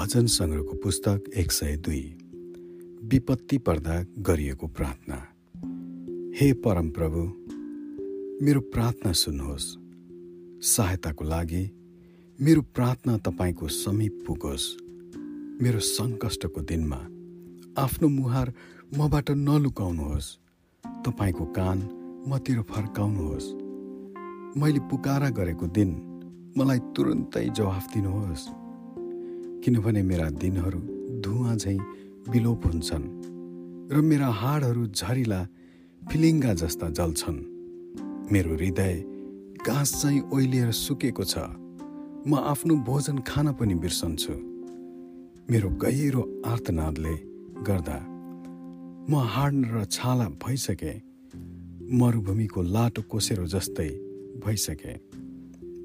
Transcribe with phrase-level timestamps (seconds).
[0.00, 2.16] भजन सङ्ग्रहको पुस्तक एक सय दुई।
[3.04, 5.16] विपत्ति पर्दा गरिएको प्रार्थना।
[6.36, 7.22] हे परमप्रभु
[8.44, 9.66] मेरो प्रार्थना सुन्नुहोस्।
[10.66, 11.70] सहायताको लागि
[12.40, 14.76] मेरो प्रार्थना तपाईँको समीप पुगोस्।
[15.62, 17.00] मेरो सङ्कष्टको दिनमा
[17.82, 18.52] आफ्नो मुहार
[18.98, 20.38] मबाट नलुकाउनुहोस्।
[20.84, 21.78] तपाईँको कान
[22.28, 23.52] मतिर फर्काउनुहोस्।
[24.60, 25.90] मैले पुकारा गरेको दिन
[26.58, 28.59] मलाई तुरुन्तै जवाफ दिनुहोस्।
[29.64, 30.80] किनभने मेरा दिनहरू
[31.20, 31.78] धुवा झैँ
[32.28, 33.06] विलोप हुन्छन्
[33.92, 35.40] र मेरा हाडहरू झरिला
[36.02, 37.38] फिलिङ्गा जस्ता जल्छन्।
[38.32, 38.94] मेरो हृदय
[39.66, 41.38] घाँस चाहिँ ओइलिएर सुकेको छ।
[42.26, 44.32] म आफ्नो भोजन खान पनि बिर्सन्छु।
[45.50, 47.14] मेरो गहिरो आर्तनादले
[47.68, 47.98] गर्दा
[49.10, 50.92] म हाड र छाला भइसके
[52.00, 53.90] मरुभूमिको लाटो कोसेरो जस्तै
[54.44, 54.94] भइसके।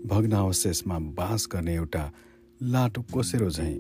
[0.08, 2.04] भग्नावशेषमा बास गर्ने एउटा
[2.64, 3.76] लाटो कोसेरो झैँ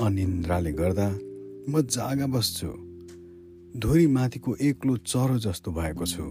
[0.00, 1.08] अनिन्द्राले गर्दा
[1.70, 2.66] म जागा बस्छु।
[3.80, 6.22] धुरी माथिको एक्लो चरो जस्तो भएको छु।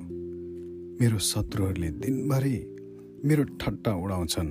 [1.01, 2.57] मेरो शत्रुहरूले दिनभरि
[3.25, 4.49] मेरो ठट्टा उडाउँछन्।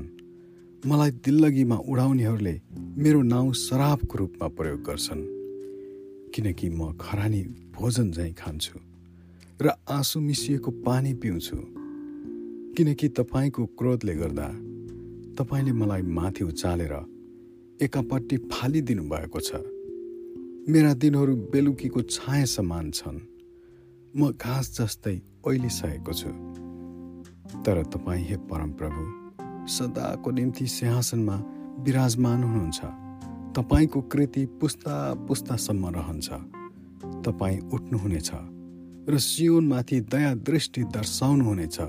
[0.86, 2.60] मलाई दिल्लगीमा उडाउनेहरूले
[2.98, 5.22] मेरो नाउँ शराबको रूपमा प्रयोग गर्छन्।
[6.34, 7.42] किनकि म खरानी
[7.76, 8.80] भोजन झैँ खान्छु
[9.62, 11.56] र आँसु मिसिएको पानी पिउँछु।
[12.76, 14.65] किनकि तपाईँको क्रोधले गर्दा
[15.38, 16.92] तपाईँले मलाई माथि उचालेर
[17.82, 19.50] एकापट्टि फालिदिनु भएको छ।
[20.68, 23.20] मेरा दिनहरू बेलुकीको छाया समान छन्।
[24.16, 26.30] म घाँस जस्तै ओइलिसकेको छु।
[27.62, 29.02] तर तपाईँ हे परमप्रभु
[29.68, 31.36] सदाको निम्ति सिंहासनमा
[31.78, 32.80] विराजमान हुनुहुन्छ।
[33.56, 36.28] तपाईँको कृति पुस्ता पुस्तासम्म रहन्छ।
[37.24, 38.30] तपाईँ उठ्नुहुनेछ
[39.08, 41.80] र सियोनमाथि दया दृष्टि दर्शाउनुहुनेछ।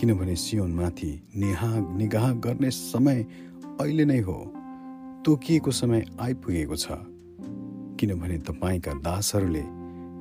[0.00, 3.26] किनभने सियोनमाथि निहा निगाह गर्ने समय
[3.80, 4.52] अहिले नै हो।
[5.24, 6.86] तोकिएको समय आइपुगेको छ।
[8.00, 9.62] किनभने तपाईँका दासहरूले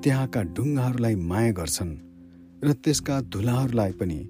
[0.01, 1.97] त्यहाँका ढुङ्गाहरूलाई माया गर्छन्
[2.63, 4.29] र त्यसका धुलाहरूलाई पनि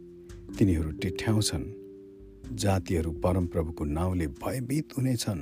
[0.60, 1.66] तिनीहरू टिठ्याउँछन्।
[2.56, 5.40] जातिहरू परमप्रभुको नाउँले भयभीत हुनेछन्।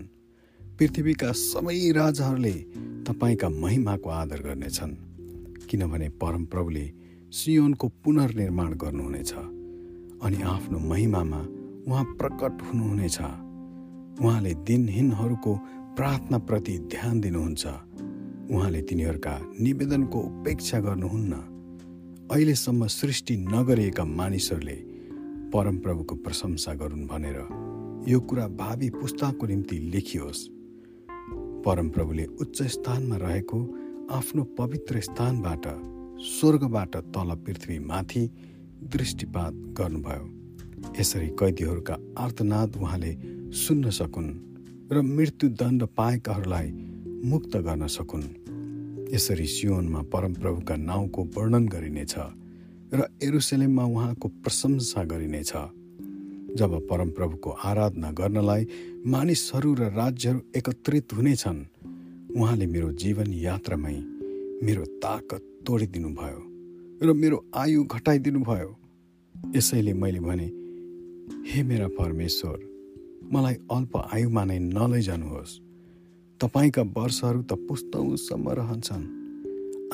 [0.80, 2.53] पृथ्वीका सबै राजाहरूले
[3.07, 4.94] तपाईँका महिमाको आदर गर्नेछन्।
[5.69, 6.91] किनभने परमप्रभुले
[7.31, 9.34] सियोनको पुनर्निर्माण गर्नुहुनेछ।
[10.23, 11.37] अनि आफ्नो महिमामा
[11.87, 13.19] उहाँ प्रकट हुनुहुनेछ।
[14.21, 15.55] उहाँले दिनहीनहरूको
[15.95, 17.67] प्रार्थनाप्रति ध्यान दिनुहुन्छ।
[18.51, 21.33] उहाँले तिनीहरूका निवेदनको उपेक्षा गर्नुहुन्न।
[22.31, 24.75] अहिलेसम्म सृष्टि नगरिएका मानिसहरूले
[25.53, 27.39] परमप्रभुको प्रशंसा गरून् भनेर
[28.11, 30.47] यो कुरा भावी पुस्ताको निम्ति लेखियोस्।
[31.65, 33.59] परमप्रभुले उच्च स्थानमा रहेको
[34.11, 35.65] आफ्नो पवित्र स्थानबाट
[36.21, 38.31] स्वर्गबाट तल पृथ्वीमाथि
[38.84, 40.25] दृष्टिपात गर्नुभयो।
[41.00, 43.18] यसरी कैदीहरूका आर्तनाद उहाँले
[43.53, 44.31] सुन्न सकुन्
[44.92, 46.72] र मृत्युदण्ड पाएकाहरूलाई
[47.25, 48.24] मुक्त गर्न सकुन्।
[49.14, 52.16] यसरी सियोनमा परमप्रभुका नाउँको वर्णन गरिनेछ
[52.94, 55.53] र एरुसलेममा उहाँको प्रशंसा गरिनेछ।
[56.58, 58.68] जब परमप्रभुको आराधना गर्नलाई
[59.08, 61.66] मानिसहरू र राज्यहरू एकत्रित हुनेछन्
[62.36, 63.98] उहाँले मेरो जीवन यात्रामै
[64.66, 66.50] मेरो ताकत तोडिदिनु भयो
[67.03, 68.69] र मेरो आयु घटाइदिनु भयो।
[69.56, 70.45] यसैले मैले भने
[71.50, 72.57] हे मेरा परमेश्वर
[73.34, 75.53] मलाई अल्प आयुमा नै नलैजानुहोस्
[76.39, 79.06] तपाईँका वर्षहरू त पुस्तौँसम्म रहन्छन्।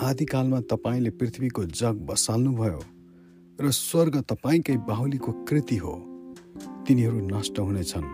[0.03, 2.81] आदिकालमा तपाईँले पृथ्वीको जग बसाल्नुभयो
[3.59, 5.95] र स्वर्ग तपाईँकै बाहुलीको कृति हो।
[6.87, 8.07] तिनीहरू नष्ट हुनेछन्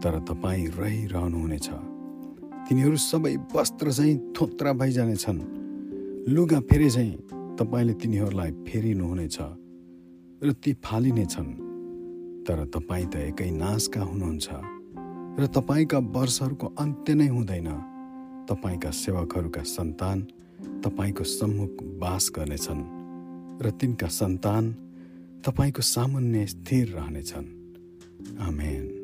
[0.00, 1.68] तर तपाईँ रहिरहनुहुनेछ
[2.68, 5.40] तिनीहरू सबै वस्त्र चाहिँ थोत्रा भइजानेछन्।
[6.32, 7.12] लुगा फेरे चाहिँ
[7.58, 9.38] तपाईँले तिनीहरूलाई फेरिनुहुनेछ
[10.42, 11.50] र ती फालिनेछन्।
[12.46, 14.48] तर तपाईँ त एकै नाशका हुनुहुन्छ
[15.38, 17.68] र तपाईँका वर्षहरूको अन्त्य नै हुँदैन।
[18.48, 20.18] तपाईँका सेवकहरूका सन्तान
[20.84, 21.72] तपाईँको सम्मुख
[22.02, 22.82] बास गर्नेछन्
[23.62, 24.64] र तिनका सन्तान
[25.46, 27.46] तपाईँको सामुन्य स्थिर रहनेछन्।
[28.40, 29.03] आमेन।